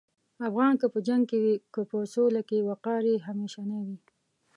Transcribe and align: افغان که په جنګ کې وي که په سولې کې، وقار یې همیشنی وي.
افغان 0.49 0.73
که 0.81 0.87
په 0.93 0.99
جنګ 1.07 1.23
کې 1.29 1.37
وي 1.43 1.55
که 1.73 1.81
په 1.89 1.97
سولې 2.13 2.41
کې، 2.49 2.65
وقار 2.69 3.01
یې 3.11 3.23
همیشنی 3.27 3.79
وي. 3.87 3.97